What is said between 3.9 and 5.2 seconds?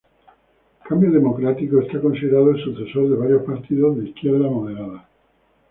de izquierda moderada.